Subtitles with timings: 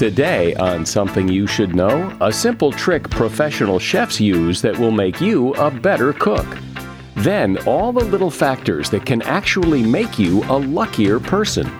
[0.00, 5.20] Today, on Something You Should Know, a simple trick professional chefs use that will make
[5.20, 6.46] you a better cook.
[7.16, 11.70] Then, all the little factors that can actually make you a luckier person.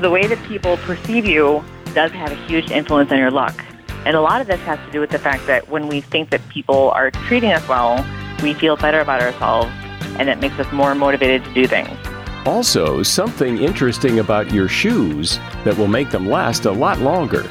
[0.00, 1.62] The way that people perceive you
[1.94, 3.64] does have a huge influence on your luck.
[4.04, 6.30] And a lot of this has to do with the fact that when we think
[6.30, 8.04] that people are treating us well,
[8.42, 9.70] we feel better about ourselves,
[10.18, 11.96] and it makes us more motivated to do things.
[12.44, 17.48] Also, something interesting about your shoes that will make them last a lot longer.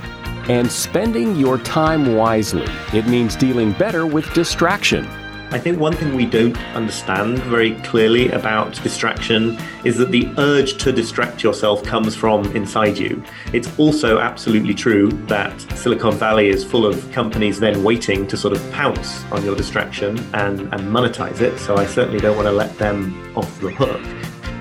[0.49, 2.65] And spending your time wisely.
[2.93, 5.05] It means dealing better with distraction.
[5.49, 10.77] I think one thing we don't understand very clearly about distraction is that the urge
[10.79, 13.23] to distract yourself comes from inside you.
[13.53, 18.57] It's also absolutely true that Silicon Valley is full of companies then waiting to sort
[18.57, 21.57] of pounce on your distraction and, and monetize it.
[21.59, 24.01] So I certainly don't want to let them off the hook.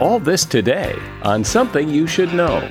[0.00, 2.70] All this today on Something You Should Know.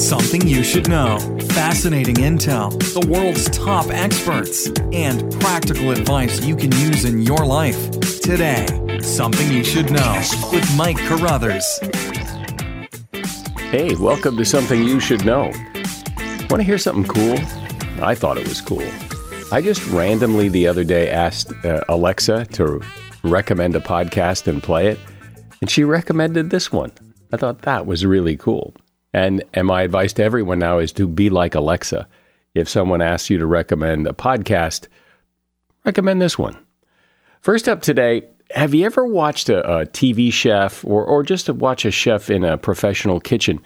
[0.00, 1.18] Something you should know.
[1.50, 7.90] Fascinating intel, the world's top experts, and practical advice you can use in your life.
[8.22, 8.66] Today,
[9.02, 11.66] Something You Should Know with Mike Carruthers.
[13.70, 15.52] Hey, welcome to Something You Should Know.
[16.48, 17.38] Want to hear something cool?
[18.02, 18.90] I thought it was cool.
[19.52, 22.80] I just randomly the other day asked uh, Alexa to
[23.22, 24.98] recommend a podcast and play it,
[25.60, 26.90] and she recommended this one.
[27.34, 28.74] I thought that was really cool.
[29.12, 32.06] And, and my advice to everyone now is to be like Alexa.
[32.54, 34.86] If someone asks you to recommend a podcast,
[35.84, 36.56] recommend this one.
[37.40, 41.54] First up today, have you ever watched a, a TV chef or, or just to
[41.54, 43.60] watch a chef in a professional kitchen?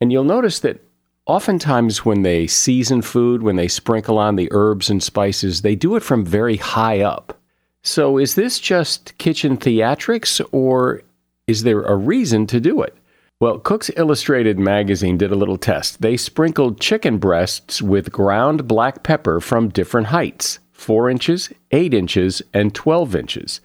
[0.00, 0.82] And you'll notice that
[1.26, 5.96] oftentimes when they season food, when they sprinkle on the herbs and spices, they do
[5.96, 7.38] it from very high up.
[7.82, 11.02] So is this just kitchen theatrics or
[11.46, 12.96] is there a reason to do it?
[13.44, 16.00] Well, Cook's Illustrated magazine did a little test.
[16.00, 22.40] They sprinkled chicken breasts with ground black pepper from different heights 4 inches, 8 inches,
[22.54, 23.60] and 12 inches.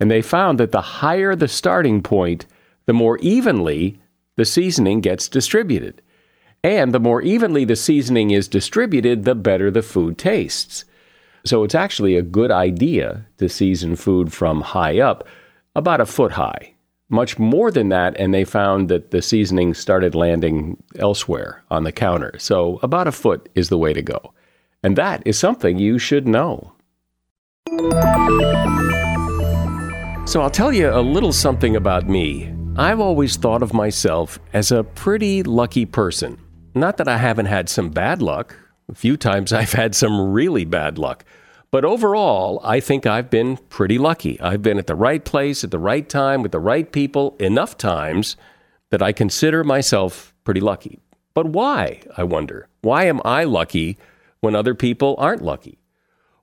[0.00, 2.46] And they found that the higher the starting point,
[2.86, 4.00] the more evenly
[4.36, 6.00] the seasoning gets distributed.
[6.64, 10.86] And the more evenly the seasoning is distributed, the better the food tastes.
[11.44, 15.28] So it's actually a good idea to season food from high up,
[15.76, 16.76] about a foot high
[17.08, 21.92] much more than that, and they found that the seasoning started landing elsewhere on the
[21.92, 22.34] counter.
[22.38, 24.34] So, about a foot is the way to go.
[24.82, 26.72] And that is something you should know.
[30.26, 32.52] So, I'll tell you a little something about me.
[32.76, 36.38] I've always thought of myself as a pretty lucky person.
[36.74, 38.54] Not that I haven't had some bad luck,
[38.90, 41.24] a few times I've had some really bad luck.
[41.70, 44.40] But overall, I think I've been pretty lucky.
[44.40, 47.76] I've been at the right place at the right time with the right people enough
[47.76, 48.36] times
[48.90, 50.98] that I consider myself pretty lucky.
[51.34, 52.68] But why, I wonder?
[52.80, 53.98] Why am I lucky
[54.40, 55.78] when other people aren't lucky?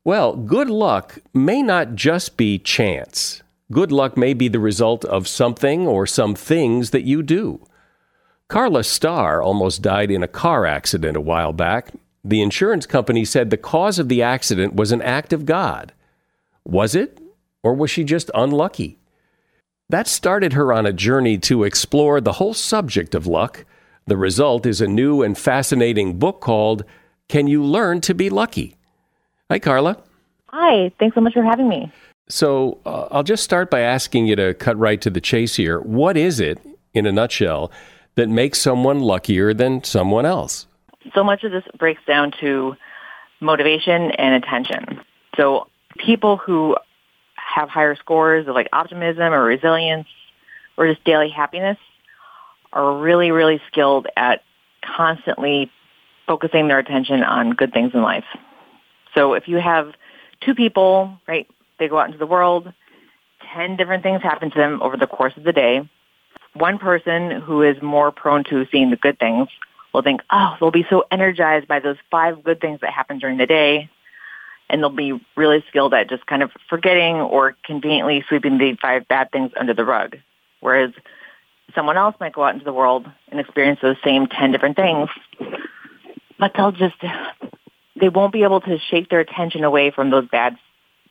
[0.03, 3.41] Well, good luck may not just be chance.
[3.71, 7.65] Good luck may be the result of something or some things that you do.
[8.47, 11.91] Karla Starr almost died in a car accident a while back,
[12.25, 15.93] the insurance company said the cause of the accident was an act of God.
[16.65, 17.19] Was it?
[17.61, 18.97] Or was she just unlucky?
[19.89, 23.65] That started her on a journey to explore the whole subject of luck,
[24.07, 26.83] The result is a new and fascinating book called
[27.27, 28.75] Can You Learn to Be Lucky?
[29.49, 29.97] Hi, Karla.
[30.49, 31.91] Hi, thanks so much for having me.
[32.29, 35.79] So, uh, I'll just start by asking you to cut right to the chase here.
[35.79, 36.59] What is it,
[36.93, 37.71] in a nutshell,
[38.13, 40.67] that makes someone luckier than someone else?
[41.13, 42.75] So much of this breaks down to
[43.39, 45.01] motivation and attention.
[45.37, 45.67] So,
[45.97, 46.75] people who
[47.35, 50.07] have higher scores of like optimism or resilience
[50.77, 51.77] or just daily happiness
[52.73, 54.41] are really, really skilled at
[54.83, 55.71] constantly
[56.27, 58.25] focusing their attention on good things in life.
[59.15, 59.93] So if you have
[60.41, 61.47] two people, right,
[61.79, 62.71] they go out into the world,
[63.53, 65.87] 10 different things happen to them over the course of the day.
[66.53, 69.47] One person who is more prone to seeing the good things
[69.95, 73.37] will think, oh, they'll be so energized by those five good things that happen during
[73.37, 73.89] the day.
[74.69, 79.07] And they'll be really skilled at just kind of forgetting or conveniently sweeping the five
[79.07, 80.17] bad things under the rug.
[80.59, 80.91] Whereas
[81.73, 85.09] someone else might go out into the world and experience those same 10 different things,
[86.39, 86.95] but they'll just,
[87.95, 90.57] they won't be able to shake their attention away from those bad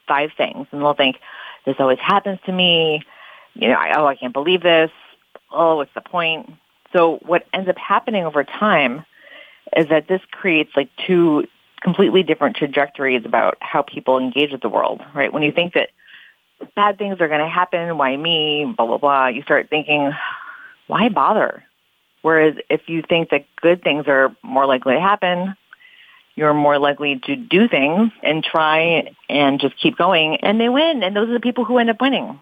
[0.07, 0.67] five things.
[0.73, 1.17] And they'll think,
[1.65, 3.03] this always happens to me.
[3.55, 4.91] You know, I, oh, I can't believe this.
[5.51, 6.51] Oh, what's the point?
[6.95, 9.05] So what ends up happening over time
[9.77, 11.47] is that this creates like two
[11.81, 15.33] completely different trajectories about how people engage with the world, right?
[15.33, 15.91] When you think that
[16.77, 20.13] bad things are going to happen, why me, blah, blah, blah, you start thinking,
[20.87, 21.65] why bother?
[22.23, 25.57] Whereas if you think that good things are more likely to happen,
[26.37, 31.03] you're more likely to do things and try and just keep going and they win.
[31.03, 32.41] And those are the people who end up winning.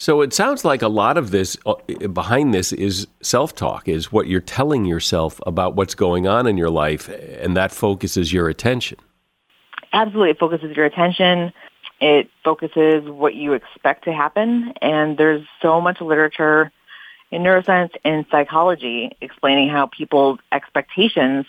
[0.00, 1.74] So it sounds like a lot of this uh,
[2.12, 6.56] behind this is self talk, is what you're telling yourself about what's going on in
[6.56, 8.98] your life, and that focuses your attention.
[9.92, 10.30] Absolutely.
[10.30, 11.52] It focuses your attention.
[12.00, 14.72] It focuses what you expect to happen.
[14.80, 16.70] And there's so much literature
[17.32, 21.44] in neuroscience and psychology explaining how people's expectations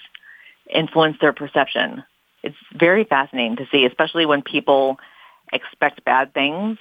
[0.73, 2.03] influence their perception.
[2.41, 4.97] It's very fascinating to see, especially when people
[5.53, 6.77] expect bad things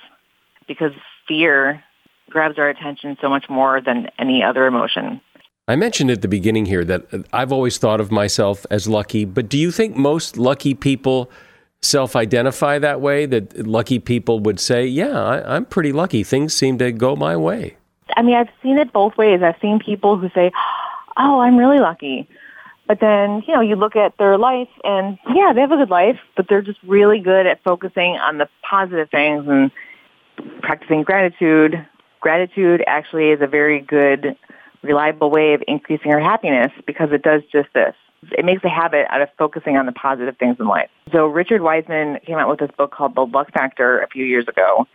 [0.66, 0.92] because
[1.28, 1.84] fear
[2.30, 5.20] grabs our attention so much more than any other emotion.
[5.66, 9.48] I mentioned at the beginning here that I've always thought of myself as lucky, but
[9.48, 11.30] do you think most lucky people
[11.82, 13.26] self identify that way?
[13.26, 16.24] That lucky people would say, Yeah, I, am pretty lucky.
[16.24, 17.76] Things seem to go my way.
[18.16, 19.42] I mean, I've seen it both ways.
[19.42, 20.50] I've seen people who say,
[21.18, 22.26] "Oh, I'm really lucky,"
[22.86, 25.90] but then you know, you look at their life, and yeah, they have a good
[25.90, 29.70] life, but they're just really good at focusing on the positive things and
[30.62, 31.86] practicing gratitude.
[32.20, 34.36] Gratitude actually is a very good,
[34.82, 37.94] reliable way of increasing our happiness because it does just this.
[38.32, 40.90] It makes a habit out of focusing on the positive things in life.
[41.12, 44.48] So Richard Wiseman came out with this book called The Luck Factor a few years
[44.48, 44.86] ago.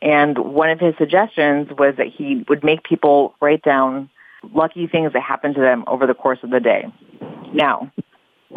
[0.00, 4.10] And one of his suggestions was that he would make people write down
[4.52, 6.86] lucky things that happened to them over the course of the day.
[7.52, 7.92] Now,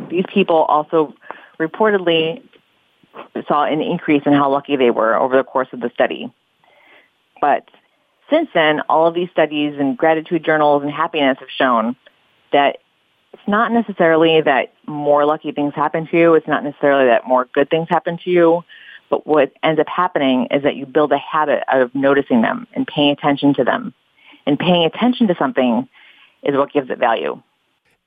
[0.10, 1.14] these people also
[1.60, 2.42] reportedly
[3.48, 6.34] saw an increase in how lucky they were over the course of the study.
[7.42, 7.70] But
[8.30, 11.96] since then, all of these studies and gratitude journals and happiness have shown
[12.52, 12.78] that
[13.34, 16.34] it's not necessarily that more lucky things happen to you.
[16.36, 18.64] It's not necessarily that more good things happen to you.
[19.10, 22.88] But what ends up happening is that you build a habit of noticing them and
[22.88, 23.94] paying attention to them.
[24.48, 25.88] And paying attention to something
[26.44, 27.42] is what gives it value.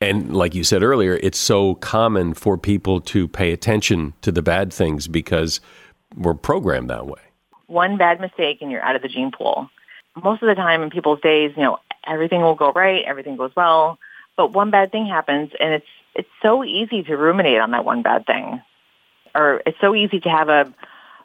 [0.00, 4.43] And like you said earlier, it's so common for people to pay attention to the
[4.43, 5.60] bad things because
[6.17, 7.20] we're programmed that way.
[7.67, 9.69] One bad mistake and you're out of the gene pool.
[10.22, 13.50] Most of the time in people's days, you know, everything will go right, everything goes
[13.56, 13.98] well,
[14.36, 18.02] but one bad thing happens and it's it's so easy to ruminate on that one
[18.02, 18.60] bad thing.
[19.34, 20.72] Or it's so easy to have a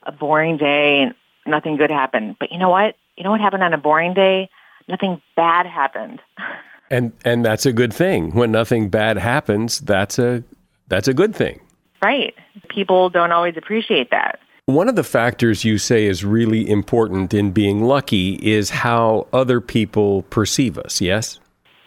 [0.03, 1.15] a boring day and
[1.45, 2.37] nothing good happened.
[2.39, 2.95] But you know what?
[3.17, 4.49] You know what happened on a boring day?
[4.87, 6.19] Nothing bad happened.
[6.93, 8.35] And and that's a good thing.
[8.35, 10.43] When nothing bad happens, that's a
[10.89, 11.59] that's a good thing.
[12.03, 12.35] Right.
[12.69, 14.39] People don't always appreciate that.
[14.67, 19.59] One of the factors you say is really important in being lucky is how other
[19.59, 21.39] people perceive us, yes?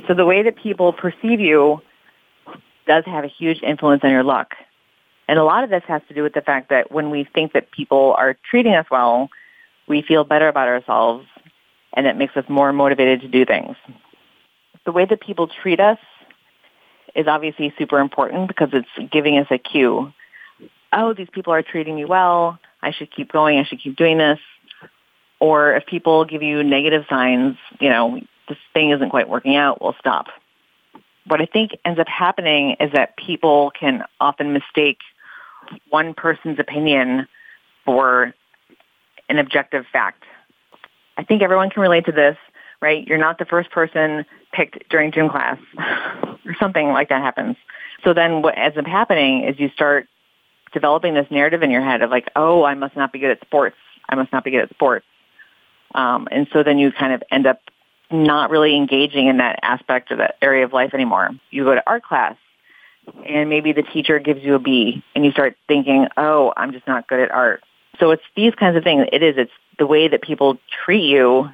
[0.08, 1.80] So the way that people perceive you
[2.88, 4.54] does have a huge influence on your luck.
[5.28, 7.52] And a lot of this has to do with the fact that when we think
[7.52, 9.30] that people are treating us well,
[9.86, 11.26] we feel better about ourselves
[11.92, 13.76] and it makes us more motivated to do things.
[14.86, 15.98] The way that people treat us
[17.14, 20.12] is obviously super important because it's giving us a cue.
[20.92, 22.58] Oh, these people are treating me well.
[22.80, 23.58] I should keep going.
[23.58, 24.38] I should keep doing this.
[25.40, 29.82] Or if people give you negative signs, you know, this thing isn't quite working out,
[29.82, 30.26] we'll stop.
[31.26, 34.98] What I think ends up happening is that people can often mistake
[35.90, 37.26] one person's opinion
[37.84, 38.32] for
[39.28, 40.22] an objective fact.
[41.16, 42.36] I think everyone can relate to this,
[42.80, 43.06] right?
[43.06, 44.24] You're not the first person
[44.56, 45.58] picked during gym class
[46.46, 47.56] or something like that happens.
[48.04, 50.08] So then what ends up happening is you start
[50.72, 53.40] developing this narrative in your head of like, oh, I must not be good at
[53.42, 53.76] sports.
[54.08, 55.06] I must not be good at sports.
[55.94, 57.60] Um, and so then you kind of end up
[58.10, 61.30] not really engaging in that aspect or that area of life anymore.
[61.50, 62.36] You go to art class
[63.26, 66.86] and maybe the teacher gives you a B and you start thinking, oh, I'm just
[66.86, 67.62] not good at art.
[67.98, 69.06] So it's these kinds of things.
[69.12, 69.36] It is.
[69.38, 71.48] It's the way that people treat you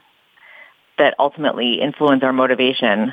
[1.02, 3.12] that ultimately influence our motivation.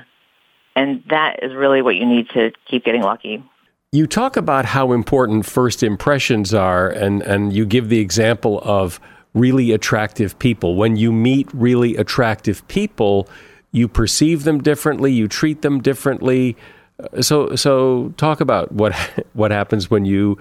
[0.75, 3.43] And that is really what you need to keep getting lucky.
[3.91, 8.99] You talk about how important first impressions are, and, and you give the example of
[9.33, 10.75] really attractive people.
[10.75, 13.27] When you meet really attractive people,
[13.71, 16.55] you perceive them differently, you treat them differently.
[16.99, 18.93] Uh, so, so talk about what
[19.33, 20.37] what happens when you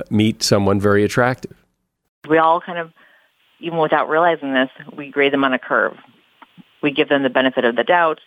[0.00, 1.52] uh, meet someone very attractive.
[2.26, 2.92] We all kind of,
[3.60, 5.96] even without realizing this, we grade them on a curve.
[6.82, 8.20] We give them the benefit of the doubt.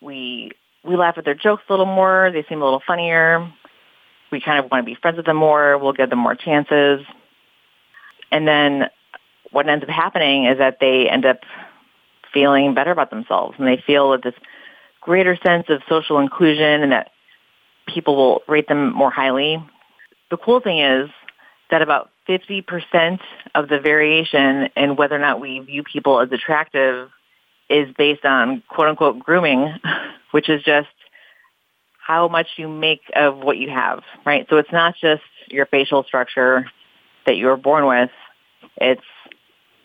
[0.00, 0.52] We
[0.84, 2.30] we laugh at their jokes a little more.
[2.32, 3.52] They seem a little funnier.
[4.30, 5.78] We kind of want to be friends with them more.
[5.78, 7.06] We'll give them more chances.
[8.30, 8.88] And then
[9.50, 11.40] what ends up happening is that they end up
[12.32, 14.34] feeling better about themselves and they feel this
[15.00, 17.10] greater sense of social inclusion and that
[17.86, 19.62] people will rate them more highly.
[20.30, 21.10] The cool thing is
[21.70, 23.20] that about 50%
[23.54, 27.10] of the variation in whether or not we view people as attractive
[27.72, 29.74] is based on quote unquote grooming,
[30.30, 30.88] which is just
[31.98, 34.46] how much you make of what you have, right?
[34.50, 36.66] So it's not just your facial structure
[37.26, 38.10] that you were born with.
[38.76, 39.02] It's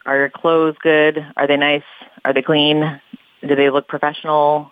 [0.06, 1.20] are your clothes good?
[1.36, 1.84] Are they nice?
[2.24, 3.02] Are they clean?
[3.46, 4.72] Do they look professional?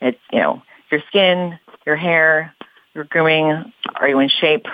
[0.00, 2.54] It's, you know, your skin, your hair,
[2.94, 3.72] your grooming.
[3.96, 4.66] Are you in shape?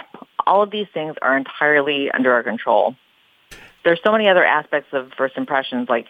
[0.47, 2.97] All of these things are entirely under our control.
[3.83, 6.07] There's so many other aspects of first impressions, like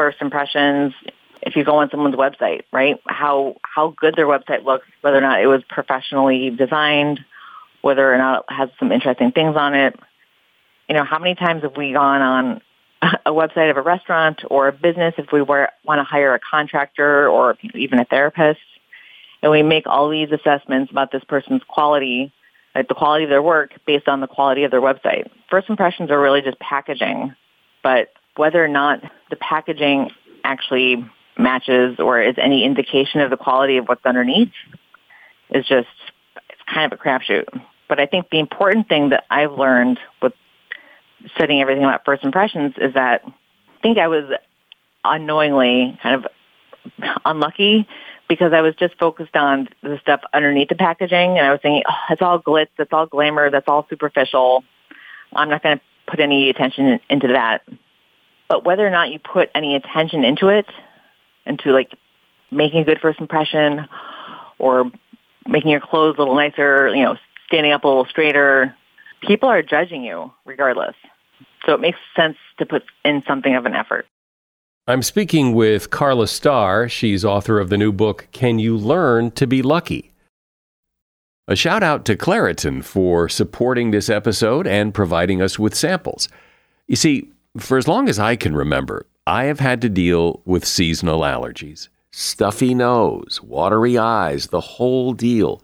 [0.00, 0.94] first impressions,
[1.42, 2.98] if you go on someone's website, right?
[3.06, 7.20] How how good their website looks, whether or not it was professionally designed,
[7.82, 9.94] whether or not it has some interesting things on it.
[10.88, 12.60] You know, how many times have we gone on
[13.26, 16.40] a website of a restaurant or a business if we were, want to hire a
[16.40, 18.60] contractor or even a therapist,
[19.42, 22.32] and we make all these assessments about this person's quality,
[22.74, 25.30] like the quality of their work based on the quality of their website.
[25.50, 27.34] First impressions are really just packaging,
[27.82, 30.10] but whether or not the packaging
[30.44, 31.04] actually
[31.38, 34.52] matches or is any indication of the quality of what's underneath
[35.50, 35.88] is just
[36.48, 37.46] it's kind of a crapshoot.
[37.88, 40.32] But I think the important thing that I've learned with
[41.34, 44.24] studying everything about first impressions is that I think I was
[45.04, 46.30] unknowingly kind of
[47.24, 47.86] unlucky
[48.28, 51.82] because I was just focused on the stuff underneath the packaging and I was thinking,
[51.88, 54.62] oh, it's all glitz, that's all glamour, that's all superficial.
[55.34, 57.62] I'm not going to put any attention into that.
[58.50, 60.66] But whether or not you put any attention into it,
[61.46, 61.92] into like
[62.50, 63.86] making a good first impression
[64.58, 64.90] or
[65.46, 67.16] making your clothes a little nicer, you know,
[67.46, 68.74] standing up a little straighter,
[69.22, 70.96] people are judging you regardless.
[71.64, 74.06] So it makes sense to put in something of an effort.
[74.88, 76.88] I'm speaking with Karla Starr.
[76.88, 80.12] She's author of the new book, Can You Learn to Be Lucky?
[81.46, 86.28] A shout out to Claritin for supporting this episode and providing us with samples.
[86.88, 90.66] You see, for as long as I can remember, I have had to deal with
[90.66, 95.62] seasonal allergies stuffy nose, watery eyes, the whole deal.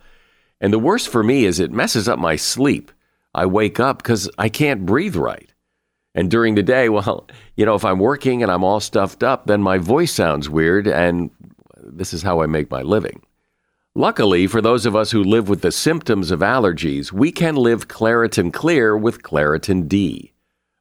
[0.60, 2.92] And the worst for me is it messes up my sleep.
[3.34, 5.52] I wake up because I can't breathe right.
[6.14, 9.46] And during the day, well, you know, if I'm working and I'm all stuffed up,
[9.46, 11.30] then my voice sounds weird, and
[11.76, 13.22] this is how I make my living.
[13.94, 17.88] Luckily, for those of us who live with the symptoms of allergies, we can live
[17.88, 20.32] Claritin Clear with Claritin D.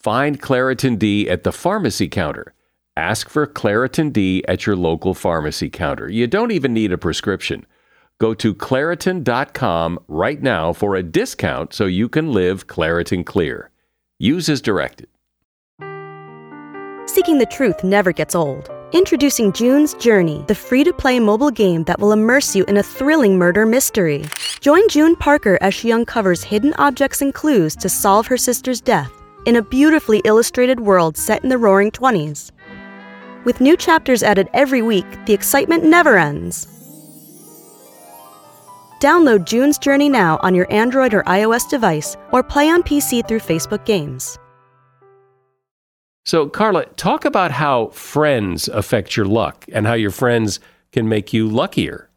[0.00, 2.52] Find Claritin D at the pharmacy counter.
[2.96, 6.10] Ask for Claritin D at your local pharmacy counter.
[6.10, 7.66] You don't even need a prescription.
[8.18, 13.70] Go to Claritin.com right now for a discount so you can live Claritin Clear.
[14.18, 15.08] Use as directed.
[17.06, 18.70] Seeking the truth never gets old.
[18.92, 22.82] Introducing June's Journey, the free to play mobile game that will immerse you in a
[22.82, 24.24] thrilling murder mystery.
[24.60, 29.12] Join June Parker as she uncovers hidden objects and clues to solve her sister's death
[29.46, 32.50] in a beautifully illustrated world set in the roaring 20s.
[33.44, 36.66] With new chapters added every week, the excitement never ends.
[39.00, 43.40] Download June's Journey now on your Android or iOS device or play on PC through
[43.40, 44.38] Facebook Games.
[46.24, 50.58] So, Karla, talk about how friends affect your luck and how your friends
[50.90, 52.10] can make you luckier.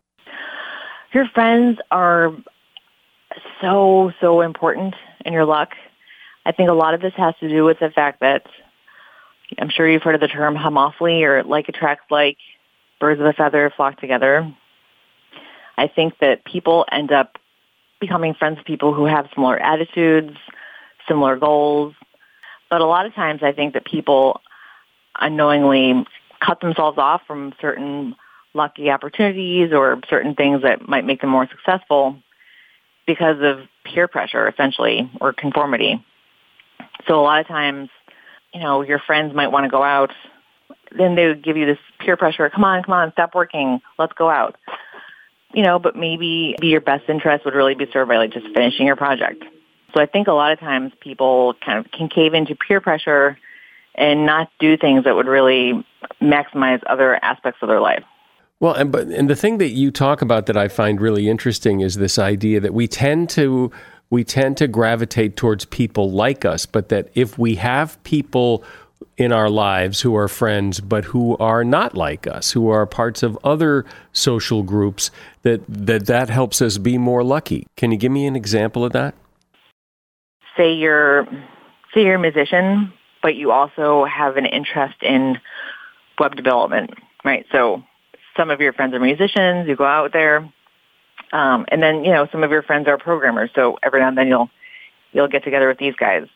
[1.14, 2.32] Your friends are
[3.62, 4.96] so, so important
[5.26, 5.70] in your luck.
[6.46, 8.46] I think a lot of this has to do with the fact that
[9.58, 12.38] I'm sure you've heard of the term homophily or like attracts like,
[13.00, 14.54] birds of a feather flock together.
[15.78, 17.38] I think that people end up
[18.00, 20.36] becoming friends with people who have similar attitudes,
[21.08, 21.96] similar goals.
[22.70, 24.42] But a lot of times I think that people
[25.20, 26.06] unknowingly
[26.40, 28.16] cut themselves off from certain
[28.54, 32.18] lucky opportunities or certain things that might make them more successful
[33.06, 36.04] because of peer pressure, essentially, or conformity.
[37.10, 37.90] So a lot of times,
[38.54, 40.12] you know, your friends might want to go out.
[40.96, 42.50] Then they would give you this peer pressure.
[42.50, 43.82] Come on, come on, stop working.
[43.98, 44.56] Let's go out.
[45.54, 48.86] You know, but maybe your best interest would really be served by like just finishing
[48.86, 49.44] your project.
[49.94, 53.40] So I think a lot of times people kind of can cave into peer pressure
[53.96, 55.84] and not do things that would really
[56.22, 58.04] maximize other aspects of their life.
[58.60, 61.80] Well, and but and the thing that you talk about that I find really interesting
[61.80, 63.72] is this idea that we tend to
[64.10, 68.64] we tend to gravitate towards people like us, but that if we have people
[69.18, 73.22] in our lives who are friends but who are not like us, who are parts
[73.22, 75.12] of other social groups,
[75.44, 77.68] that that that helps us be more lucky.
[77.76, 79.14] Can you give me an example of that?
[80.58, 81.26] Say you're
[81.94, 85.38] say you're a musician, but you also have an interest in
[86.18, 86.92] web development,
[87.24, 87.46] right?
[87.52, 87.84] So
[88.36, 90.50] some of your friends are musicians, you go out there,
[91.32, 93.50] um, and then you know some of your friends are programmers.
[93.56, 94.50] So every now and then you'll
[95.12, 96.28] you'll get together with these guys.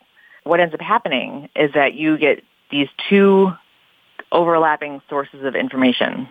[0.44, 3.52] What ends up happening is that you get these two
[4.30, 6.28] overlapping sources of information.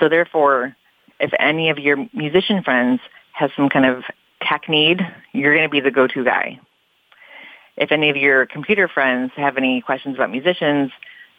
[0.00, 0.76] So therefore,
[1.20, 3.00] if any of your musician friends
[3.32, 4.02] has some kind of
[4.42, 5.00] tech need,
[5.32, 6.60] you're going to be the go-to guy.
[7.76, 10.90] If any of your computer friends have any questions about musicians,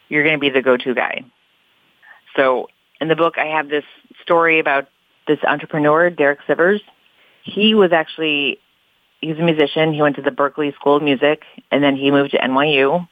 [0.08, 1.22] you're going to be the go-to guy.
[2.36, 2.68] So
[3.00, 3.84] in the book, I have this
[4.22, 4.88] story about
[5.30, 6.80] this entrepreneur, Derek Sivers.
[7.44, 8.58] He was actually,
[9.20, 9.94] he's a musician.
[9.94, 13.06] He went to the Berklee School of Music, and then he moved to NYU,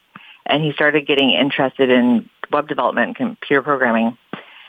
[0.45, 4.17] and he started getting interested in web development, and computer programming.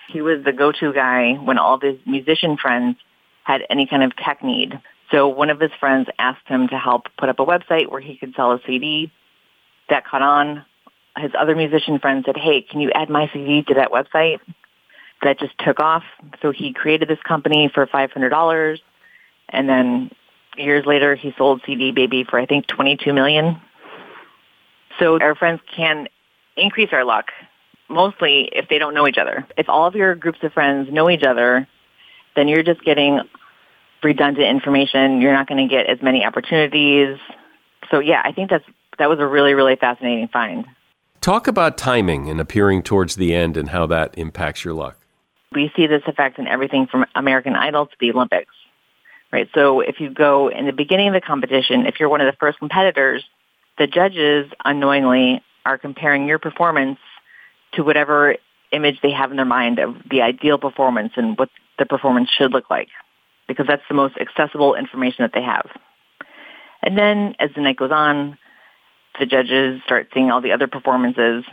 [0.09, 2.97] He was the go-to guy when all of his musician friends
[3.43, 4.79] had any kind of tech need.
[5.11, 8.17] So one of his friends asked him to help put up a website where he
[8.17, 9.11] could sell a CD.
[9.89, 10.65] That caught on.
[11.17, 14.39] His other musician friend said, hey, can you add my CD to that website?
[15.23, 16.05] That just took off.
[16.43, 18.79] So he created this company for $500
[19.49, 20.11] and then
[20.57, 23.61] years later he sold CD Baby for I think 22 million.
[24.99, 26.09] So our friends can
[26.57, 27.27] increase our luck
[27.89, 29.47] mostly if they don't know each other.
[29.57, 31.67] If all of your groups of friends know each other,
[32.37, 33.21] then you're just getting
[34.03, 35.21] redundant information.
[35.21, 37.19] You're not going to get as many opportunities.
[37.91, 38.65] So yeah, I think that's
[38.99, 40.67] that was a really really fascinating find.
[41.21, 44.97] Talk about timing and appearing towards the end and how that impacts your luck.
[45.53, 48.55] We see this effect in everything from American Idol to the Olympics,
[49.33, 49.49] right?
[49.55, 52.37] So if you go in the beginning of the competition, if you're one of the
[52.39, 53.25] first competitors,
[53.77, 56.99] the judges unknowingly are comparing your performance
[57.73, 58.37] to whatever
[58.73, 62.53] image they have in their mind of the ideal performance and what the performance should
[62.53, 62.89] look like,
[63.49, 65.69] because that's the most accessible information that they have.
[66.83, 68.39] And then as the night goes on,
[69.19, 71.45] the judges start seeing all the other performances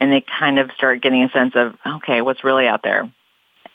[0.00, 3.10] and they kind of start getting a sense of, okay, what's really out there?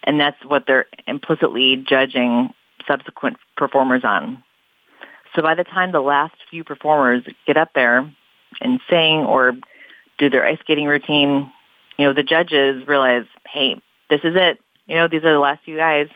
[0.03, 2.53] And that's what they're implicitly judging
[2.87, 4.43] subsequent performers on.
[5.35, 8.11] So by the time the last few performers get up there
[8.61, 9.53] and sing or
[10.17, 11.51] do their ice skating routine,
[11.97, 14.59] you know, the judges realize, hey, this is it.
[14.85, 16.07] You know, these are the last few guys.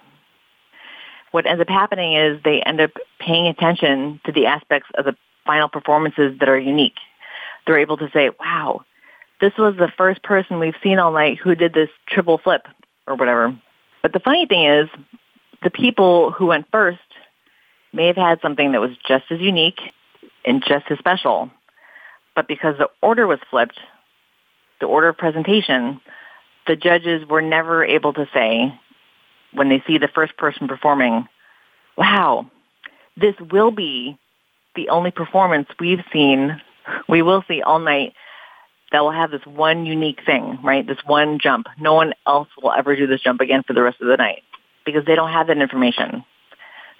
[1.32, 5.15] What ends up happening is they end up paying attention to the aspects of the
[5.46, 6.98] final performances that are unique.
[7.65, 8.86] They're able to say, wow,
[9.39, 12.67] this was the first person we've seen all night who did this triple flip
[13.06, 13.58] or whatever.
[14.02, 14.89] But the funny thing is,
[15.63, 17.00] the people who went first
[17.93, 19.80] may have had something that was just as unique
[20.45, 21.52] and just as special.
[22.36, 23.80] But because the order was flipped,
[24.80, 26.00] the order of presentation,
[26.67, 28.73] the judges were never able to say,
[29.54, 31.28] when they see the first person performing,
[31.97, 32.50] wow,
[33.15, 34.17] this will be
[34.76, 36.62] the only performance we've seen,
[37.10, 38.13] we will see all night
[38.91, 40.86] that will have this one unique thing, right?
[40.86, 41.67] This one jump.
[41.80, 44.43] No one else will ever do this jump again for the rest of the night
[44.86, 46.23] because they don't have that information.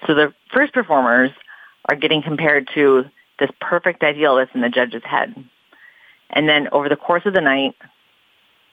[0.06, 1.30] So the first performers
[1.88, 3.04] are getting compared to
[3.38, 5.34] this perfect ideal that's in the judge's head.
[6.30, 7.74] And then over the course of the night,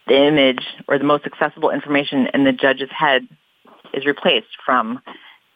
[0.07, 3.27] the image or the most accessible information in the judge's head
[3.93, 5.01] is replaced from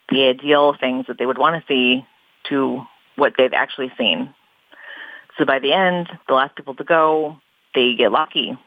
[0.10, 2.06] the ideal things that they would want to see
[2.50, 2.82] to
[3.16, 4.34] what they've actually seen.
[5.38, 7.38] So by the end, the last people to go,
[7.74, 8.58] they get lucky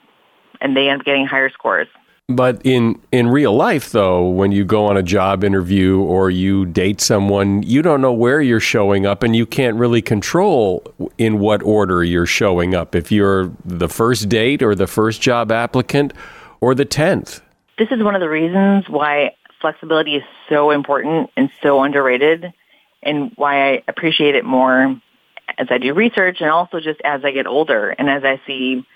[0.60, 1.88] and they end up getting higher scores.
[2.28, 6.64] But in in real life though, when you go on a job interview or you
[6.66, 10.84] date someone, you don't know where you're showing up and you can't really control
[11.18, 15.50] in what order you're showing up if you're the first date or the first job
[15.50, 16.12] applicant
[16.60, 17.42] or the 10th.
[17.76, 22.52] This is one of the reasons why flexibility is so important and so underrated
[23.02, 25.00] and why I appreciate it more
[25.58, 28.86] as I do research and also just as I get older and as I see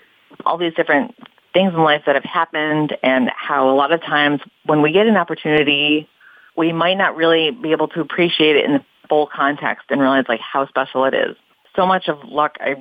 [0.45, 1.15] all these different
[1.53, 5.07] things in life that have happened and how a lot of times when we get
[5.07, 6.07] an opportunity,
[6.55, 10.25] we might not really be able to appreciate it in the full context and realize
[10.27, 11.35] like how special it is.
[11.75, 12.75] So much of luck, I,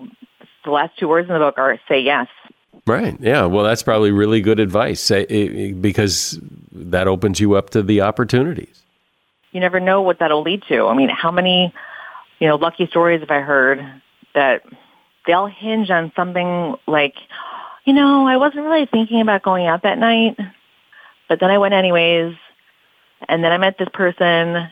[0.64, 2.26] the last two words in the book are say yes.
[2.86, 3.16] Right.
[3.20, 3.46] Yeah.
[3.46, 6.38] Well, that's probably really good advice because
[6.72, 8.82] that opens you up to the opportunities.
[9.52, 10.86] You never know what that'll lead to.
[10.86, 11.72] I mean, how many,
[12.38, 13.80] you know, lucky stories have I heard
[14.34, 14.62] that
[15.26, 17.14] they all hinge on something like,
[17.84, 20.38] you know, I wasn't really thinking about going out that night,
[21.28, 22.34] but then I went anyways.
[23.28, 24.68] And then I met this person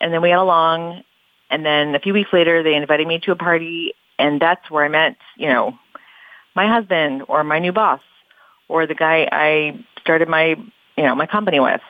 [0.00, 1.02] and then we got along.
[1.50, 4.84] And then a few weeks later, they invited me to a party and that's where
[4.84, 5.78] I met, you know,
[6.54, 8.00] my husband or my new boss
[8.68, 10.56] or the guy I started my,
[10.96, 11.80] you know, my company with.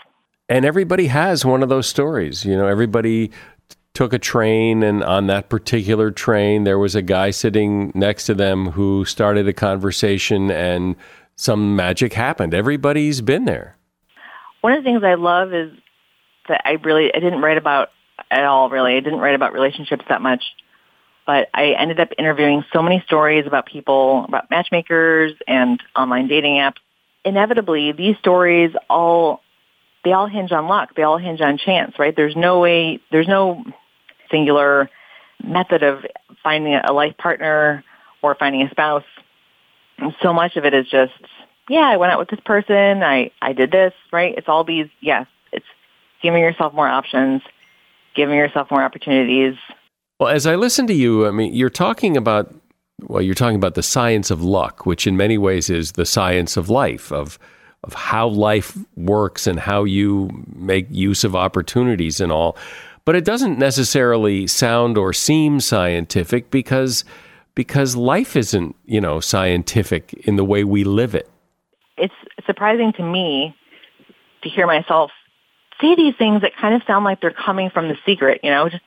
[0.48, 2.44] And everybody has one of those stories.
[2.44, 3.32] You know, everybody
[3.96, 8.34] took a train, and on that particular train, there was a guy sitting next to
[8.34, 10.94] them who started a conversation, and
[11.34, 12.52] some magic happened.
[12.52, 13.74] Everybody's been there.
[14.60, 15.72] One of the things I love is
[16.46, 17.88] that I really I didn't write about
[18.30, 18.68] at all.
[18.68, 20.44] Really, I didn't write about relationships that much,
[21.26, 26.56] but I ended up interviewing so many stories about people, about matchmakers and online dating
[26.56, 26.80] apps.
[27.24, 29.40] Inevitably, these stories all
[30.04, 30.90] they all hinge on luck.
[30.94, 32.14] They all hinge on chance, right?
[32.14, 33.00] There's no way.
[33.10, 33.64] There's no
[34.30, 34.90] singular
[35.44, 36.04] method of
[36.42, 37.84] finding a life partner
[38.22, 39.04] or finding a spouse.
[40.22, 41.12] So much of it is just,
[41.68, 43.02] yeah, I went out with this person.
[43.02, 44.34] I, I did this, right?
[44.36, 45.66] It's all these, yes, it's
[46.22, 47.42] giving yourself more options,
[48.14, 49.54] giving yourself more opportunities.
[50.18, 52.54] Well, as I listen to you, I mean, you're talking about,
[53.02, 56.56] well, you're talking about the science of luck, which in many ways is the science
[56.56, 57.38] of life, of,
[57.84, 62.56] of how life works and how you make use of opportunities and all
[63.06, 67.04] but it doesn't necessarily sound or seem scientific because
[67.54, 71.30] because life isn't you know scientific in the way we live it.
[71.96, 72.14] It's
[72.44, 73.56] surprising to me
[74.42, 75.10] to hear myself
[75.80, 78.40] say these things that kind of sound like they're coming from the secret.
[78.42, 78.82] You know, just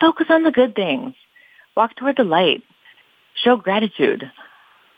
[0.00, 1.14] focus on the good things,
[1.76, 2.62] walk toward the light,
[3.42, 4.30] show gratitude.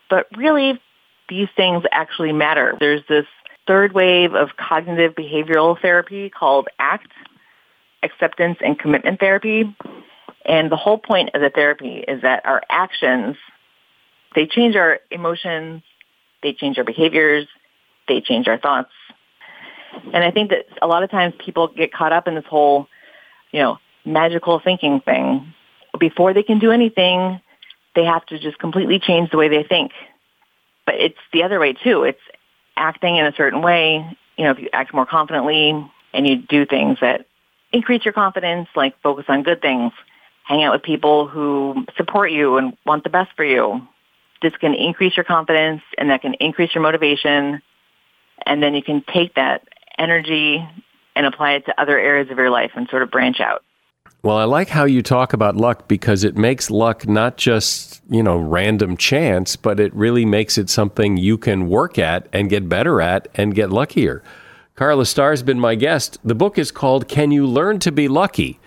[0.09, 0.81] But really,
[1.29, 2.77] these things actually matter.
[2.79, 3.27] There's this
[3.67, 7.11] third wave of cognitive behavioral therapy called ACT,
[8.07, 9.77] acceptance and commitment therapy.
[10.45, 13.37] And the whole point of the therapy is that our actions,
[14.35, 15.83] they change our emotions,
[16.43, 17.47] they change our behaviors,
[18.09, 18.93] they change our thoughts.
[20.13, 22.87] And I think that a lot of times people get caught up in this whole,
[23.51, 25.53] you know, magical thinking thing.
[25.99, 27.41] Before they can do anything,
[27.95, 29.93] they have to just completely change the way they think.
[30.85, 32.05] But it's the other way too.
[32.05, 32.21] It's
[32.77, 34.17] acting in a certain way.
[34.37, 37.27] You know, if you act more confidently and you do things that
[37.73, 39.93] increase your confidence, like focus on good things,
[40.45, 43.87] hang out with people who support you and want the best for you.
[44.43, 47.63] This can increase your confidence and that can increase your motivation.
[48.45, 49.67] And then you can take that
[49.99, 50.67] energy
[51.15, 53.63] and apply it to other areas of your life and sort of branch out.
[54.23, 58.23] Well, I like how you talk about luck because it makes luck not just, you
[58.23, 62.69] know, random chance, but it really makes it something you can work at and get
[62.69, 64.23] better at and get luckier.
[64.77, 66.19] Karla Starr's been my guest.
[66.23, 68.61] The book is called Can You Learn to Be Lucky?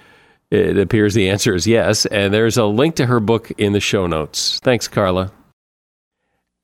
[0.50, 3.80] It appears the answer is yes, and there's a link to her book in the
[3.80, 4.60] show notes.
[4.64, 5.32] Thanks, Karla.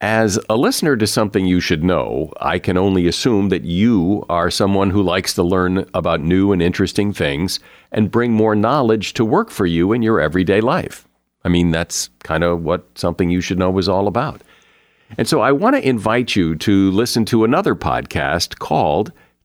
[0.00, 4.50] As a listener to something you should know, I can only assume that you are
[4.50, 7.60] someone who likes to learn about new and interesting things
[7.92, 11.06] and bring more knowledge to work for you in your everyday life.
[11.44, 14.42] I mean, that's kind of what something you should know is all about.
[15.16, 19.12] And so I want to invite you to listen to another podcast called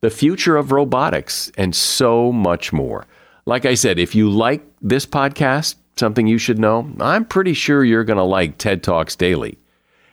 [0.00, 3.06] the future of robotics, and so much more.
[3.46, 7.84] Like I said, if you like this podcast, something you should know, I'm pretty sure
[7.84, 9.58] you're going to like TED Talks Daily.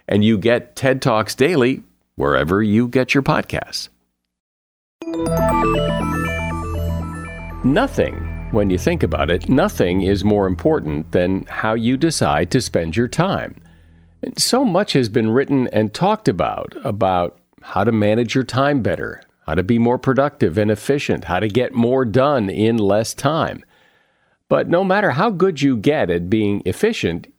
[0.07, 1.83] And you get TED Talks Daily
[2.15, 3.89] wherever you get your podcasts.
[7.63, 8.15] Nothing,
[8.51, 12.95] when you think about it, nothing is more important than how you decide to spend
[12.95, 13.55] your time.
[14.37, 19.21] So much has been written and talked about about how to manage your time better,
[19.47, 23.63] how to be more productive and efficient, how to get more done in less time.
[24.49, 27.31] But no matter how good you get at being efficient,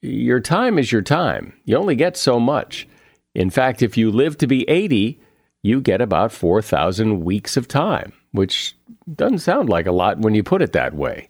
[0.00, 1.52] your time is your time.
[1.64, 2.88] You only get so much.
[3.34, 5.20] In fact, if you live to be 80,
[5.62, 8.74] you get about 4,000 weeks of time, which
[9.14, 11.26] doesn't sound like a lot when you put it that way.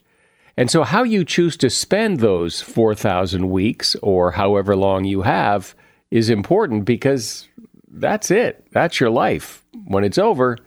[0.56, 5.74] And so, how you choose to spend those 4,000 weeks or however long you have
[6.10, 7.48] is important because
[7.90, 8.66] that's it.
[8.72, 9.64] That's your life.
[9.84, 10.58] When it's over,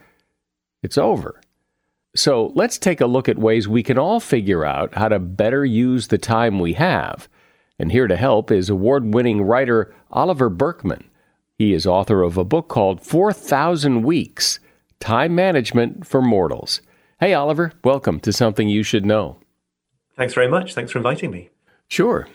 [0.81, 1.41] it's over.
[2.15, 5.65] So, let's take a look at ways we can all figure out how to better
[5.65, 7.27] use the time we have.
[7.79, 11.09] And here to help is award winning writer Oliver Burkeman.
[11.57, 14.59] He is author of a book called 4,000 Weeks
[14.99, 16.81] Time Management for Mortals.
[17.19, 19.38] Hey, Oliver, welcome to Something You Should Know.
[20.15, 20.75] Thanks very much.
[20.75, 21.49] Thanks for inviting me.
[21.88, 22.27] Sure.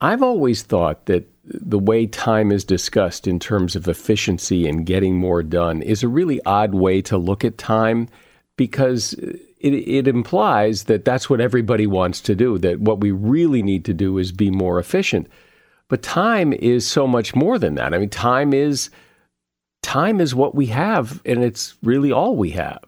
[0.00, 5.16] I've always thought that the way time is discussed in terms of efficiency and getting
[5.16, 8.08] more done is a really odd way to look at time
[8.56, 13.62] because it, it, implies that that's what everybody wants to do, that what we really
[13.62, 15.26] need to do is be more efficient.
[15.88, 17.92] But time is so much more than that.
[17.92, 18.90] I mean, time is
[19.82, 22.84] time is what we have and it's really all we have.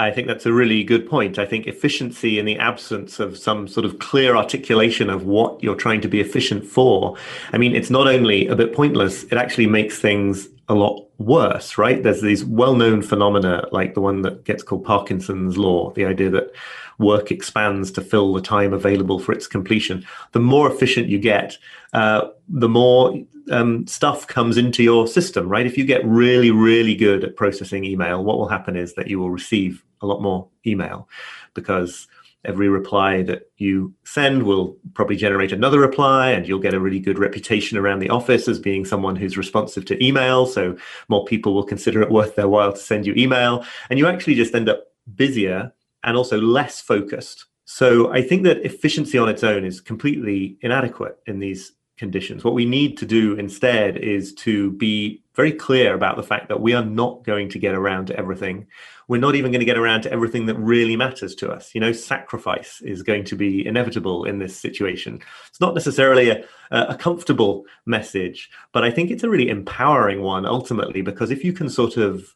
[0.00, 1.38] I think that's a really good point.
[1.38, 5.74] I think efficiency in the absence of some sort of clear articulation of what you're
[5.74, 7.16] trying to be efficient for.
[7.52, 11.76] I mean, it's not only a bit pointless, it actually makes things a lot worse,
[11.76, 12.02] right?
[12.02, 16.30] There's these well known phenomena like the one that gets called Parkinson's law, the idea
[16.30, 16.52] that
[16.98, 20.06] work expands to fill the time available for its completion.
[20.32, 21.58] The more efficient you get,
[21.92, 23.18] uh, the more
[23.50, 25.66] um, stuff comes into your system, right?
[25.66, 29.18] If you get really, really good at processing email, what will happen is that you
[29.18, 31.08] will receive a lot more email
[31.54, 32.08] because
[32.44, 36.98] every reply that you send will probably generate another reply and you'll get a really
[36.98, 40.46] good reputation around the office as being someone who's responsive to email.
[40.46, 40.76] So
[41.08, 43.64] more people will consider it worth their while to send you email.
[43.90, 44.84] And you actually just end up
[45.14, 47.46] busier and also less focused.
[47.66, 52.42] So i think that efficiency on its own is completely inadequate in these conditions.
[52.42, 56.60] What we need to do instead is to be very clear about the fact that
[56.60, 58.66] we are not going to get around to everything.
[59.06, 61.74] We're not even going to get around to everything that really matters to us.
[61.74, 65.20] You know, sacrifice is going to be inevitable in this situation.
[65.48, 70.46] It's not necessarily a, a comfortable message, but I think it's a really empowering one
[70.46, 72.34] ultimately, because if you can sort of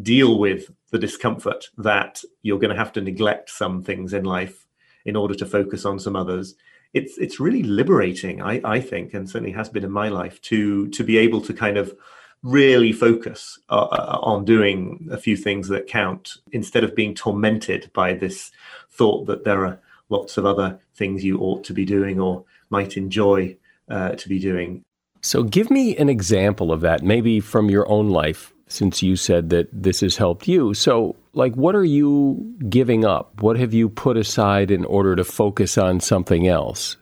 [0.00, 4.66] deal with the discomfort that you're going to have to neglect some things in life
[5.04, 6.54] in order to focus on some others,
[6.94, 10.88] it's it's really liberating I, I think and certainly has been in my life to
[10.88, 11.94] to be able to kind of
[12.42, 17.90] really focus uh, uh, on doing a few things that count instead of being tormented
[17.94, 18.50] by this
[18.90, 19.80] thought that there are
[20.10, 23.56] lots of other things you ought to be doing or might enjoy
[23.88, 24.84] uh, to be doing.
[25.22, 29.50] So give me an example of that maybe from your own life since you said
[29.50, 33.42] that this has helped you so like what are you giving up?
[33.42, 36.96] What have you put aside in order to focus on something else?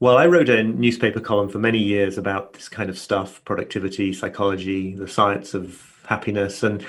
[0.00, 4.12] Well, I wrote a newspaper column for many years about this kind of stuff productivity,
[4.12, 6.62] psychology, the science of happiness.
[6.62, 6.86] And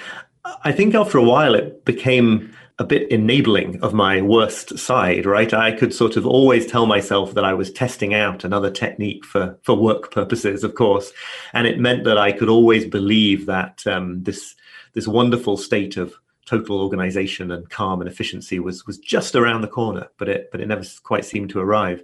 [0.63, 5.53] I think after a while, it became a bit enabling of my worst side, right?
[5.53, 9.59] I could sort of always tell myself that I was testing out another technique for,
[9.63, 11.11] for work purposes, of course.
[11.53, 14.55] And it meant that I could always believe that um, this,
[14.93, 16.15] this wonderful state of
[16.45, 20.59] total organization and calm and efficiency was was just around the corner, but it but
[20.59, 22.01] it never quite seemed to arrive.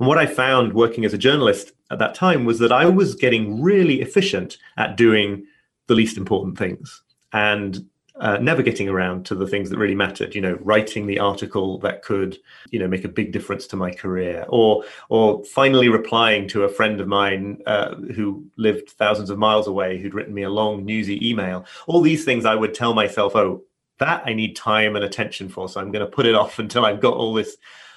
[0.00, 3.14] And what I found working as a journalist at that time was that I was
[3.14, 5.46] getting really efficient at doing
[5.86, 7.02] the least important things
[7.32, 7.86] and
[8.20, 10.34] uh, never getting around to the things that really mattered.
[10.34, 12.38] You know, writing the article that could,
[12.70, 16.68] you know, make a big difference to my career, or or finally replying to a
[16.68, 20.84] friend of mine uh, who lived thousands of miles away, who'd written me a long
[20.84, 21.66] newsy email.
[21.86, 23.62] All these things I would tell myself, oh,
[23.98, 25.68] that I need time and attention for.
[25.68, 27.56] So I'm going to put it off until I've got all this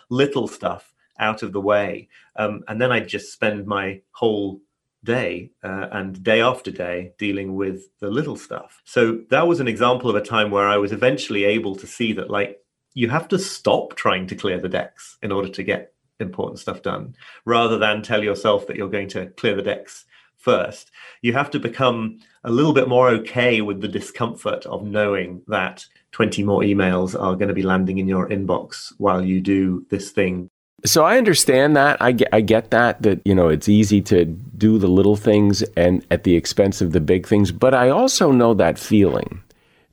[0.10, 2.08] little stuff out of the way.
[2.36, 4.62] Um, and then I just spend my whole
[5.04, 8.82] day uh, and day after day dealing with the little stuff.
[8.86, 12.14] So that was an example of a time where I was eventually able to see
[12.14, 12.60] that, like,
[12.94, 16.82] you have to stop trying to clear the decks in order to get important stuff
[16.82, 20.92] done rather than tell yourself that you're going to clear the decks first.
[21.22, 25.86] You have to become a little bit more okay with the discomfort of knowing that
[26.12, 30.12] 20 more emails are going to be landing in your inbox while you do this
[30.12, 30.50] thing.
[30.86, 32.02] So I understand that.
[32.02, 35.62] I get, I get that, that, you know, it's easy to do the little things
[35.76, 37.52] and at the expense of the big things.
[37.52, 39.42] But I also know that feeling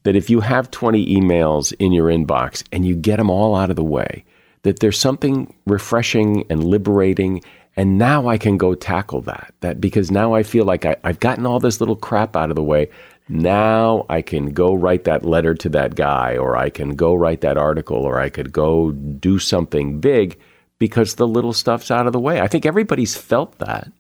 [0.05, 3.71] that if you have 20 emails in your inbox and you get them all out
[3.71, 4.25] of the way,
[4.63, 7.43] that there's something refreshing and liberating
[7.77, 9.53] and now I can go tackle that.
[9.61, 12.57] That because now I feel like I, I've gotten all this little crap out of
[12.57, 12.89] the way.
[13.29, 17.43] Now I can go write that letter to that guy, or I can go write
[17.43, 20.39] that article, or I could go do something big
[20.79, 22.41] because the little stuff's out of the way.
[22.41, 23.91] I think everybody's felt that.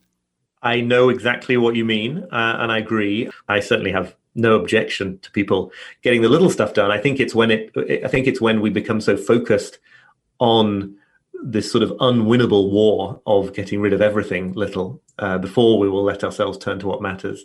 [0.62, 3.30] I know exactly what you mean, uh, and I agree.
[3.48, 6.90] I certainly have no objection to people getting the little stuff done.
[6.90, 7.70] I think it's when it.
[8.04, 9.78] I think it's when we become so focused
[10.38, 10.96] on
[11.42, 16.02] this sort of unwinnable war of getting rid of everything little uh, before we will
[16.02, 17.44] let ourselves turn to what matters.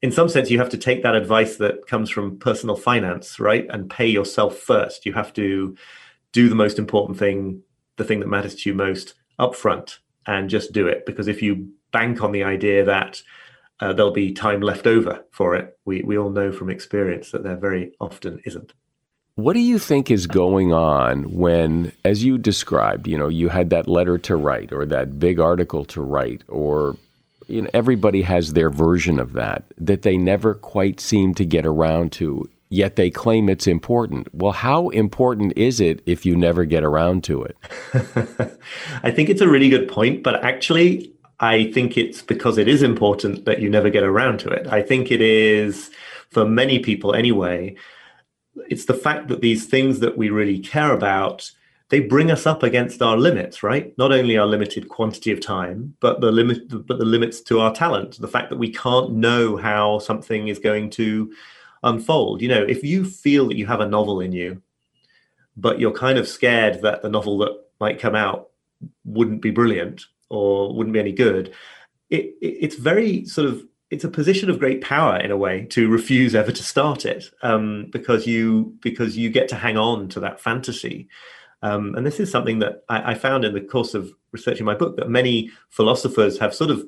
[0.00, 3.66] In some sense, you have to take that advice that comes from personal finance, right,
[3.70, 5.04] and pay yourself first.
[5.04, 5.76] You have to
[6.32, 7.62] do the most important thing,
[7.98, 11.04] the thing that matters to you most, upfront, and just do it.
[11.04, 13.22] Because if you bank on the idea that
[13.80, 17.42] uh, there'll be time left over for it, we we all know from experience that
[17.42, 18.72] there very often isn't.
[19.34, 23.70] What do you think is going on when, as you described, you know, you had
[23.70, 26.96] that letter to write or that big article to write, or
[27.46, 31.64] you know, everybody has their version of that that they never quite seem to get
[31.64, 34.28] around to, yet they claim it's important.
[34.32, 37.56] Well, how important is it if you never get around to it?
[39.02, 42.82] I think it's a really good point, but actually, I think it's because it is
[42.82, 44.66] important that you never get around to it.
[44.66, 45.90] I think it is,
[46.30, 47.76] for many people anyway,
[48.68, 51.50] it's the fact that these things that we really care about
[51.90, 55.94] they bring us up against our limits right not only our limited quantity of time
[56.00, 59.56] but the limit but the limits to our talent the fact that we can't know
[59.56, 61.32] how something is going to
[61.82, 62.42] unfold.
[62.42, 64.62] You know if you feel that you have a novel in you
[65.56, 68.50] but you're kind of scared that the novel that might come out
[69.04, 71.52] wouldn't be brilliant or wouldn't be any good
[72.10, 75.64] it, it it's very sort of it's a position of great power in a way
[75.66, 80.08] to refuse ever to start it um, because you because you get to hang on
[80.08, 81.08] to that fantasy.
[81.60, 84.76] Um, and this is something that I, I, found in the course of researching my
[84.76, 86.86] book that many philosophers have sort of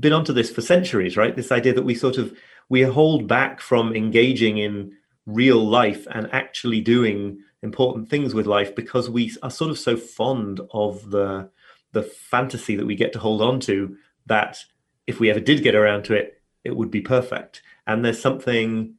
[0.00, 1.34] been onto this for centuries right?
[1.34, 2.32] This idea that we sort of
[2.68, 4.92] we hold back from engaging in
[5.24, 9.96] real life and actually doing important things with life because we are sort of so
[9.96, 11.50] fond of the
[11.92, 14.58] the fantasy that we get to hold on to that
[15.06, 17.62] if we ever did get around to it, it would be perfect.
[17.86, 18.94] And there's something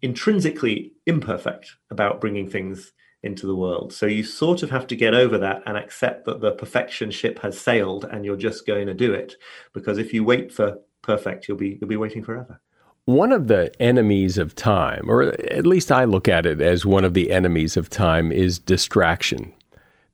[0.00, 3.92] intrinsically imperfect about bringing things into the world.
[3.92, 7.40] So you sort of have to get over that and accept that the perfection ship
[7.40, 9.34] has sailed and you're just going to do it.
[9.72, 12.60] Because if you wait for perfect, you'll be you'll be waiting forever.
[13.08, 17.06] One of the enemies of time, or at least I look at it as one
[17.06, 19.50] of the enemies of time, is distraction.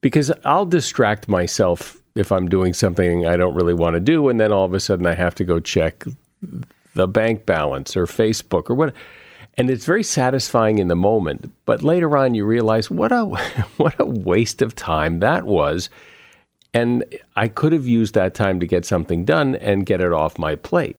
[0.00, 4.38] Because I'll distract myself if I'm doing something I don't really want to do, and
[4.38, 6.04] then all of a sudden I have to go check
[6.94, 8.94] the bank balance or Facebook or what.
[9.54, 13.24] And it's very satisfying in the moment, but later on you realize what a
[13.76, 15.90] what a waste of time that was.
[16.72, 17.04] And
[17.34, 20.54] I could have used that time to get something done and get it off my
[20.54, 20.96] plate.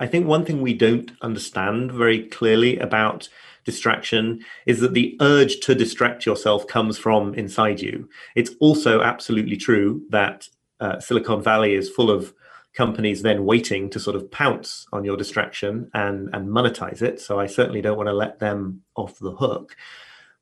[0.00, 3.28] I think one thing we don't understand very clearly about
[3.64, 8.08] distraction is that the urge to distract yourself comes from inside you.
[8.34, 10.48] It's also absolutely true that
[10.80, 12.32] uh, Silicon Valley is full of
[12.72, 17.20] companies then waiting to sort of pounce on your distraction and and monetize it.
[17.20, 19.76] So I certainly don't want to let them off the hook.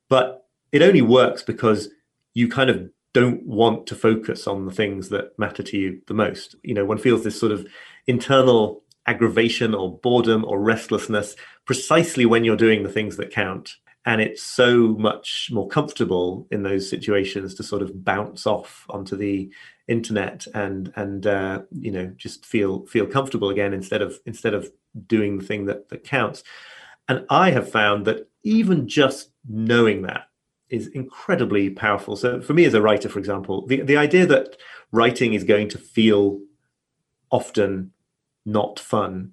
[0.08, 1.88] But it only works because
[2.34, 6.14] you kind of don't want to focus on the things that matter to you the
[6.14, 6.54] most.
[6.62, 7.66] You know, one feels this sort of
[8.06, 13.76] internal aggravation or boredom or restlessness precisely when you're doing the things that count.
[14.04, 19.16] And it's so much more comfortable in those situations to sort of bounce off onto
[19.16, 19.50] the
[19.88, 24.70] internet and and uh, you know just feel feel comfortable again instead of instead of
[25.06, 26.44] doing the thing that that counts.
[27.08, 30.28] And I have found that even just knowing that
[30.68, 32.16] is incredibly powerful.
[32.16, 34.56] So for me as a writer, for example, the, the idea that
[34.92, 36.40] writing is going to feel
[37.30, 37.92] often
[38.48, 39.32] not fun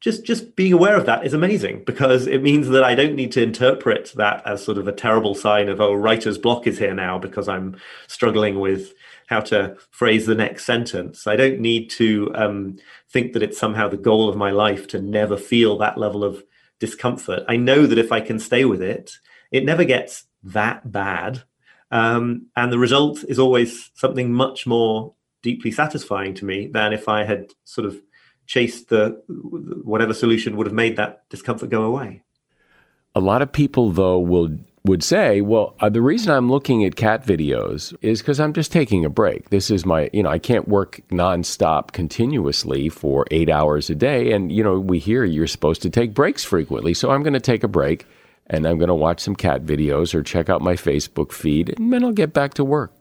[0.00, 3.32] just just being aware of that is amazing because it means that I don't need
[3.32, 6.94] to interpret that as sort of a terrible sign of oh writer's block is here
[6.94, 7.76] now because I'm
[8.06, 8.94] struggling with
[9.26, 11.26] how to phrase the next sentence.
[11.26, 12.78] I don't need to um,
[13.10, 16.42] think that it's somehow the goal of my life to never feel that level of
[16.80, 17.44] discomfort.
[17.46, 19.12] I know that if I can stay with it,
[19.52, 21.42] it never gets that bad.
[21.92, 27.08] Um, and the result is always something much more deeply satisfying to me than if
[27.08, 28.00] I had sort of
[28.50, 29.22] chased the
[29.84, 32.20] whatever solution would have made that discomfort go away.
[33.14, 36.96] A lot of people, though, will would say, well, uh, the reason I'm looking at
[36.96, 39.50] cat videos is because I'm just taking a break.
[39.50, 44.32] This is my, you know, I can't work nonstop continuously for eight hours a day.
[44.32, 46.94] And, you know, we hear you're supposed to take breaks frequently.
[46.94, 48.06] So I'm going to take a break
[48.46, 51.92] and I'm going to watch some cat videos or check out my Facebook feed and
[51.92, 52.92] then I'll get back to work.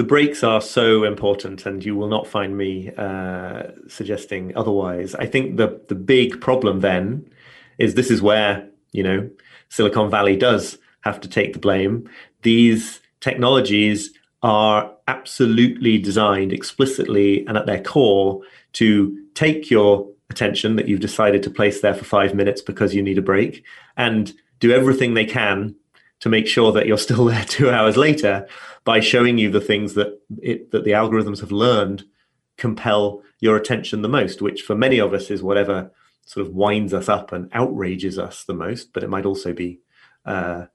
[0.00, 5.14] The breaks are so important, and you will not find me uh, suggesting otherwise.
[5.14, 7.30] I think the the big problem then
[7.76, 9.28] is this is where you know
[9.68, 12.08] Silicon Valley does have to take the blame.
[12.40, 14.10] These technologies
[14.42, 18.40] are absolutely designed explicitly and at their core
[18.72, 23.02] to take your attention that you've decided to place there for five minutes because you
[23.02, 23.62] need a break
[23.98, 25.74] and do everything they can
[26.20, 28.46] to make sure that you're still there two hours later
[28.84, 32.04] by showing you the things that it, that the algorithms have learned
[32.56, 35.90] compel your attention the most, which for many of us is whatever
[36.26, 39.80] sort of winds us up and outrages us the most, but it might also be
[40.26, 40.66] uh,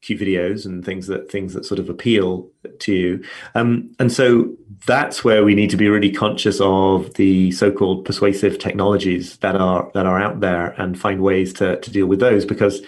[0.00, 3.24] cute videos and things that things that sort of appeal to you.
[3.54, 4.54] Um, and so
[4.86, 9.90] that's where we need to be really conscious of the so-called persuasive technologies that are
[9.94, 12.80] that are out there and find ways to to deal with those because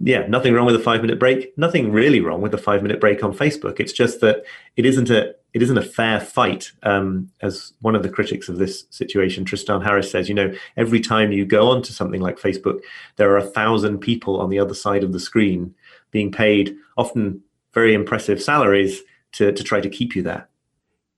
[0.00, 1.56] yeah, nothing wrong with a five minute break.
[1.58, 3.80] Nothing really wrong with a five minute break on Facebook.
[3.80, 4.44] It's just that
[4.76, 6.70] it isn't a it isn't a fair fight.
[6.84, 11.00] Um, as one of the critics of this situation, Tristan Harris says, you know, every
[11.00, 12.80] time you go onto something like Facebook,
[13.16, 15.74] there are a thousand people on the other side of the screen
[16.12, 17.42] being paid often
[17.72, 20.48] very impressive salaries to to try to keep you there.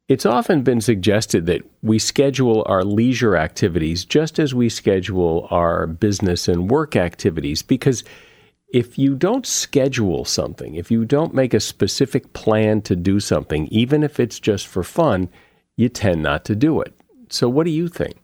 [0.09, 5.87] It's often been suggested that we schedule our leisure activities just as we schedule our
[5.87, 8.03] business and work activities because
[8.73, 13.67] if you don't schedule something, if you don't make a specific plan to do something,
[13.69, 15.29] even if it's just for fun,
[15.77, 16.95] you tend not to do it.
[17.29, 18.17] So, what do you think?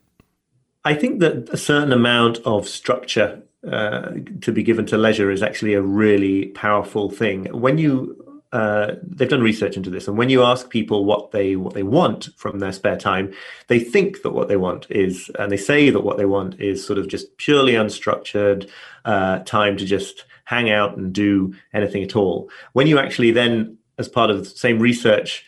[0.84, 5.42] I think that a certain amount of structure uh, to be given to leisure is
[5.42, 7.46] actually a really powerful thing.
[7.46, 8.22] When you
[8.52, 11.82] uh, they've done research into this, and when you ask people what they what they
[11.82, 13.34] want from their spare time,
[13.66, 16.86] they think that what they want is, and they say that what they want is
[16.86, 18.70] sort of just purely unstructured
[19.04, 22.48] uh, time to just hang out and do anything at all.
[22.72, 25.44] When you actually then, as part of the same research,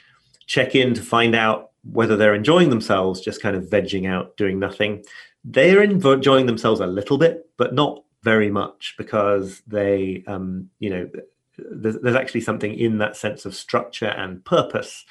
[0.46, 4.58] check in to find out whether they're enjoying themselves, just kind of vegging out, doing
[4.58, 5.04] nothing,
[5.44, 11.08] they're enjoying themselves a little bit, but not very much because they, um, you know,
[11.56, 15.04] there's, there's actually something in that sense of structure and purpose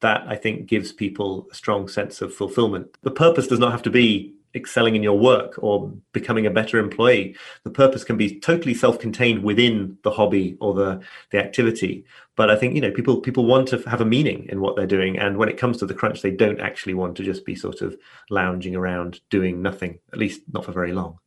[0.00, 2.96] that I think gives people a strong sense of fulfillment.
[3.02, 6.78] The purpose does not have to be excelling in your work or becoming a better
[6.78, 7.36] employee.
[7.64, 12.04] The purpose can be totally self-contained within the hobby or the the activity.
[12.36, 14.86] But I think you know people people want to have a meaning in what they're
[14.86, 17.54] doing, and when it comes to the crunch, they don't actually want to just be
[17.54, 17.96] sort of
[18.30, 19.98] lounging around doing nothing.
[20.12, 21.18] At least not for very long.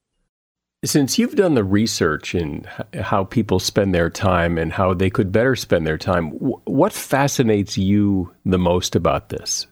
[0.85, 5.31] Since you've done the research in how people spend their time and how they could
[5.31, 9.65] better spend their time, what fascinates you the most about this?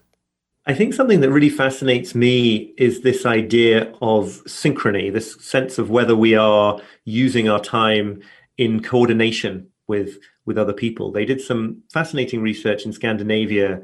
[0.67, 5.89] I think something that really fascinates me is this idea of synchrony, this sense of
[5.89, 8.21] whether we are using our time
[8.57, 11.11] in coordination with with other people.
[11.11, 13.81] They did some fascinating research in Scandinavia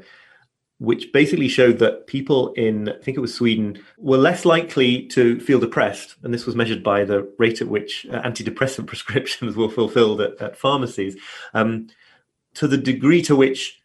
[0.78, 5.40] which basically showed that people in, I think it was Sweden, were less likely to
[5.40, 6.14] feel depressed.
[6.22, 10.40] And this was measured by the rate at which uh, antidepressant prescriptions were fulfilled at,
[10.40, 11.16] at pharmacies,
[11.52, 11.88] um,
[12.54, 13.77] to the degree to which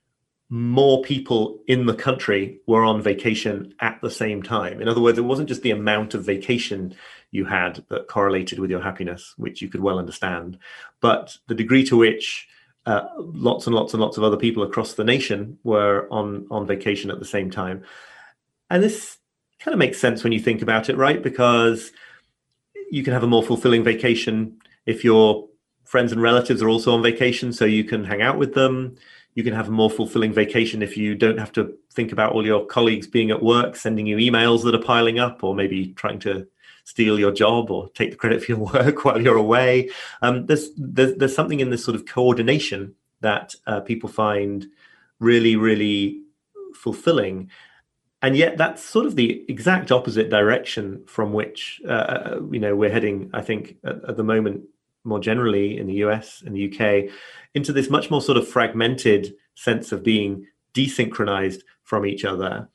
[0.50, 4.82] more people in the country were on vacation at the same time.
[4.82, 6.96] In other words, it wasn't just the amount of vacation
[7.32, 10.60] you had that correlated with your happiness, which you could well understand,
[11.02, 12.48] but the degree to which
[12.86, 16.68] uh, lots and lots and lots of other people across the nation were on on
[16.68, 17.84] vacation at the same time,
[18.70, 19.18] and this
[19.60, 21.24] kind of makes sense when you think about it, right?
[21.24, 21.92] Because
[22.92, 25.48] you can have a more fulfilling vacation if your
[25.86, 28.96] friends and relatives are also on vacation, so you can hang out with them
[29.36, 32.46] you can have a more fulfilling vacation if you don't have to think about all
[32.46, 36.20] your colleagues being at work, sending you emails that are piling up, or maybe trying
[36.20, 36.48] to
[36.86, 39.90] steal your job or take the credit for your work while you're away.
[40.22, 44.68] Um, there's, there's, there's something in this sort of coordination that uh, people find
[45.20, 46.22] really really
[46.76, 47.50] fulfilling,
[48.22, 52.76] and yet that's sort of the exact opposite direction from which uh, uh you know
[52.76, 53.32] we're heading.
[53.34, 54.66] I think at, at the moment
[55.04, 57.12] more generally in the US and the UK
[57.54, 62.68] into this much more sort of fragmented sense of being desynchronized from each other.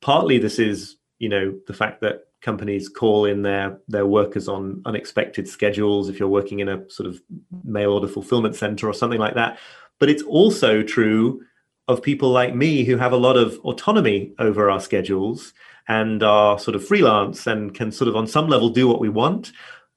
[0.00, 4.80] Partly this is, you know, the fact that companies call in their their workers on
[4.86, 7.20] unexpected schedules if you're working in a sort of
[7.64, 9.58] mail order fulfillment center or something like that.
[9.98, 11.42] But it's also true
[11.88, 15.52] of people like me who have a lot of autonomy over our schedules
[15.88, 19.08] and are sort of freelance and can sort of on some level do what we
[19.08, 19.52] want.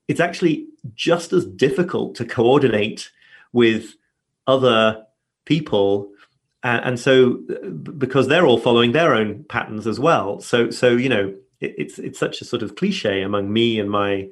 [0.08, 0.66] It's actually
[0.96, 3.12] just as difficult to coordinate
[3.52, 3.96] with
[4.48, 5.06] other
[5.46, 6.10] people.
[6.64, 10.42] And, and so uh, because they're all following their own patterns as well.
[10.42, 13.90] So so you know it, it's it's such a sort of cliche among me and
[13.90, 14.30] my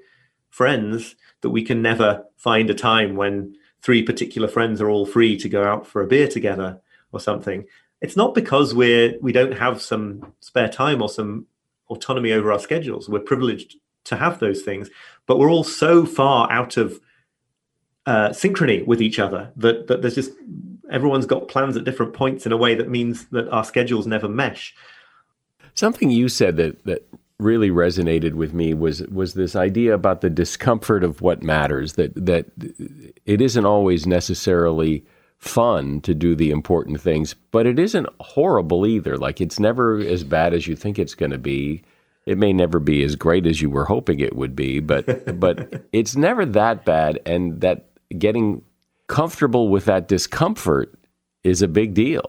[0.50, 5.38] friends that we can never find a time when three particular friends are all free
[5.38, 6.80] to go out for a beer together
[7.12, 7.66] or something.
[8.02, 11.48] It's not because we're we don't have some spare time or some
[11.90, 13.10] autonomy over our schedules.
[13.10, 14.90] We're privileged to have those things
[15.28, 17.00] but we're all so far out of
[18.06, 20.32] uh, synchrony with each other that, that there's just
[20.92, 24.28] everyone's got plans at different points in a way that means that our schedules never
[24.28, 24.76] mesh.
[25.74, 27.08] Something you said that that
[27.40, 32.14] really resonated with me was was this idea about the discomfort of what matters that
[32.14, 32.46] that
[33.26, 35.04] it isn't always necessarily
[35.40, 40.24] fun to do the important things but it isn't horrible either like it's never as
[40.24, 41.82] bad as you think it's going to be
[42.26, 45.86] it may never be as great as you were hoping it would be but but
[45.92, 48.62] it's never that bad and that getting
[49.12, 50.98] comfortable with that discomfort
[51.44, 52.24] is a big deal.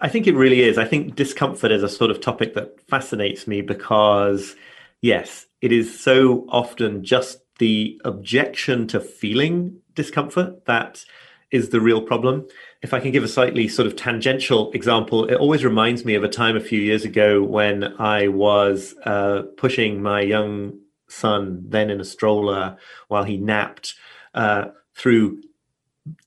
[0.00, 0.76] I think it really is.
[0.76, 4.54] I think discomfort is a sort of topic that fascinates me because,
[5.00, 11.04] yes, it is so often just the objection to feeling discomfort that
[11.50, 12.46] is the real problem.
[12.84, 16.22] If I can give a slightly sort of tangential example, it always reminds me of
[16.22, 21.88] a time a few years ago when I was uh, pushing my young son, then
[21.88, 22.76] in a stroller,
[23.08, 23.94] while he napped,
[24.34, 25.40] uh, through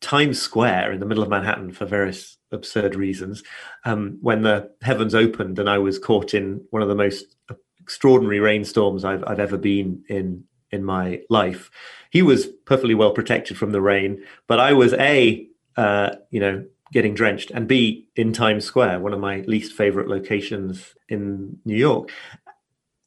[0.01, 3.43] Times Square in the middle of Manhattan for various absurd reasons.
[3.85, 7.35] Um, when the heavens opened and I was caught in one of the most
[7.79, 11.69] extraordinary rainstorms I've, I've ever been in in my life,
[12.09, 15.47] he was perfectly well protected from the rain, but I was a
[15.77, 20.07] uh, you know getting drenched and b in Times Square, one of my least favorite
[20.07, 22.11] locations in New York.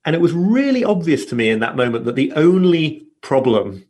[0.04, 3.84] And it was really obvious to me in that moment that the only problem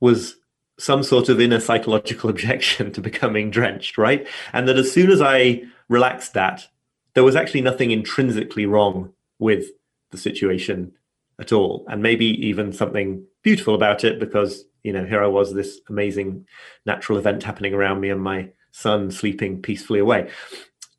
[0.00, 0.36] was
[0.78, 4.26] some sort of inner psychological objection to becoming drenched, right?
[4.52, 6.66] And that as soon as I relaxed that,
[7.14, 9.66] there was actually nothing intrinsically wrong with
[10.10, 10.92] the situation
[11.38, 11.84] at all.
[11.88, 16.46] And maybe even something beautiful about it because, you know, here I was, this amazing
[16.86, 20.30] natural event happening around me and my son sleeping peacefully away.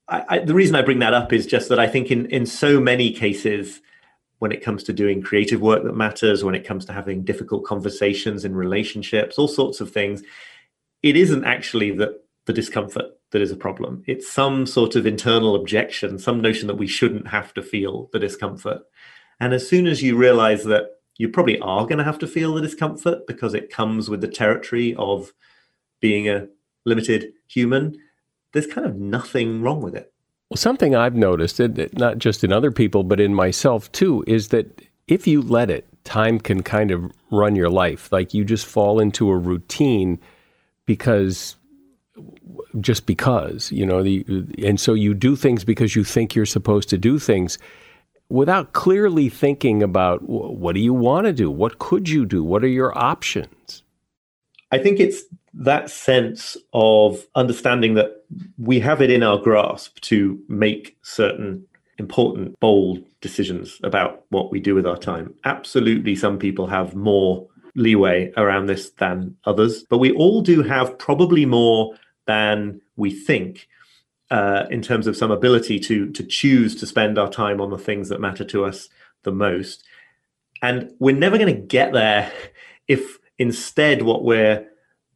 [0.07, 2.45] I, I, the reason I bring that up is just that I think in, in
[2.45, 3.81] so many cases,
[4.39, 7.63] when it comes to doing creative work that matters, when it comes to having difficult
[7.63, 10.23] conversations in relationships, all sorts of things,
[11.03, 12.09] it isn't actually that
[12.45, 14.03] the discomfort that is a problem.
[14.07, 18.19] It's some sort of internal objection, some notion that we shouldn't have to feel the
[18.19, 18.81] discomfort.
[19.39, 20.89] And as soon as you realize that
[21.21, 24.27] you probably are going to have to feel the discomfort because it comes with the
[24.27, 25.33] territory of
[25.99, 26.47] being a
[26.83, 27.95] limited human,
[28.53, 30.11] there's kind of nothing wrong with it.
[30.49, 31.59] Well, something I've noticed,
[31.93, 35.87] not just in other people, but in myself too, is that if you let it,
[36.05, 38.11] time can kind of run your life.
[38.11, 40.19] Like you just fall into a routine
[40.87, 41.55] because
[42.79, 44.25] just because, you know, the,
[44.65, 47.59] and so you do things because you think you're supposed to do things
[48.31, 51.51] without clearly thinking about what do you want to do?
[51.51, 52.43] What could you do?
[52.43, 53.83] What are your options?
[54.71, 55.23] I think it's
[55.53, 58.23] that sense of understanding that
[58.57, 61.65] we have it in our grasp to make certain
[61.97, 65.33] important, bold decisions about what we do with our time.
[65.43, 70.97] Absolutely, some people have more leeway around this than others, but we all do have
[70.97, 71.93] probably more
[72.25, 73.67] than we think.
[74.31, 77.77] Uh, in terms of some ability to to choose to spend our time on the
[77.77, 78.87] things that matter to us
[79.23, 79.83] the most,
[80.61, 82.31] and we're never going to get there
[82.87, 84.65] if instead what we're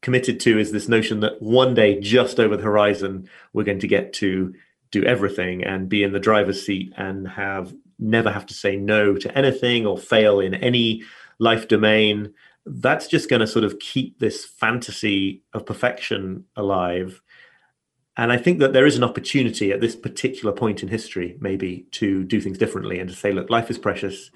[0.06, 3.88] committed to is this notion that one day, just over the horizon, we're going to
[3.88, 4.54] get to
[4.92, 9.16] do everything and be in the driver's seat and have never have to say no
[9.16, 11.02] to anything or fail in any
[11.40, 12.32] life domain.
[12.68, 17.22] That's just going to sort of keep this fantasy of perfection alive.
[18.18, 21.86] And I think that there is an opportunity at this particular point in history, maybe,
[21.92, 24.32] to do things differently and to say, look, life is precious.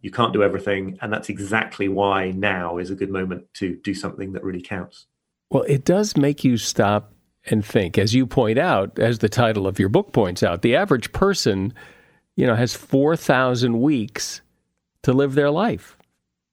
[0.00, 0.98] You can't do everything.
[1.00, 5.06] And that's exactly why now is a good moment to do something that really counts.
[5.50, 7.12] Well, it does make you stop
[7.46, 7.98] and think.
[7.98, 11.72] As you point out, as the title of your book points out, the average person,
[12.36, 14.40] you know, has 4,000 weeks
[15.02, 15.96] to live their life,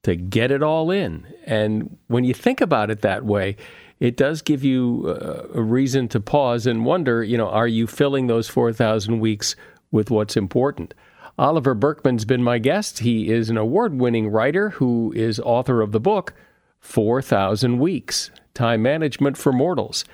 [0.03, 1.27] to get it all in.
[1.45, 3.57] And when you think about it that way,
[3.99, 7.87] it does give you uh, a reason to pause and wonder, you know, are you
[7.87, 9.55] filling those 4,000 weeks
[9.91, 10.93] with what's important?
[11.39, 12.99] Oliver Burkeman's been my guest.
[12.99, 16.33] He is an award winning writer who is author of the book
[16.79, 20.05] 4,000 Weeks Time Management for Mortals.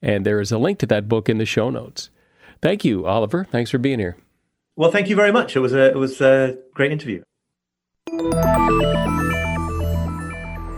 [0.00, 2.10] And there is a link to that book in the show notes.
[2.60, 3.44] Thank you, Oliver.
[3.44, 4.16] Thanks for being here.
[4.76, 5.54] Well, thank you very much.
[5.54, 7.22] It was a it was a great interview.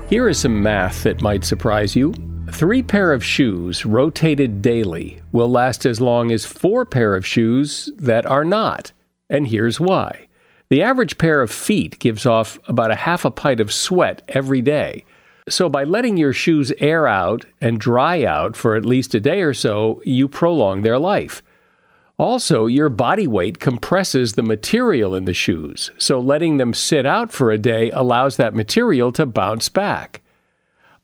[0.08, 2.12] Here is some math that might surprise you.
[2.54, 7.90] Three pair of shoes rotated daily will last as long as four pair of shoes
[7.96, 8.92] that are not.
[9.28, 10.28] And here's why.
[10.68, 14.62] The average pair of feet gives off about a half a pint of sweat every
[14.62, 15.04] day.
[15.48, 19.42] So, by letting your shoes air out and dry out for at least a day
[19.42, 21.42] or so, you prolong their life.
[22.18, 27.32] Also, your body weight compresses the material in the shoes, so letting them sit out
[27.32, 30.20] for a day allows that material to bounce back.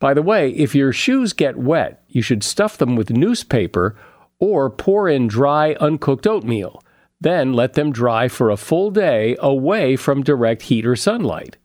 [0.00, 3.96] By the way, if your shoes get wet, you should stuff them with newspaper
[4.40, 6.82] or pour in dry, uncooked oatmeal.
[7.20, 11.58] Then let them dry for a full day away from direct heat or sunlight.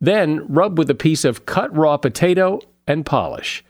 [0.00, 3.64] Then rub with a piece of cut raw potato and polish.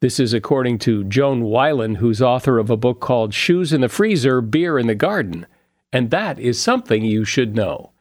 [0.00, 3.88] This is according to Joan Weiland, who's author of a book called Shoes in the
[3.88, 5.46] Freezer, Beer in the Garden.
[5.90, 7.92] And that is something you should know.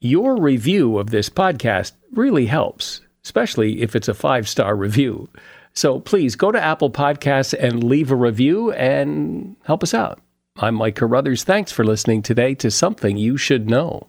[0.00, 5.28] Your review of this podcast really helps, especially if it's a five star review.
[5.74, 10.20] So please go to Apple Podcasts and leave a review and help us out.
[10.56, 11.44] I'm Mike Carruthers.
[11.44, 14.08] Thanks for listening today to Something You Should Know.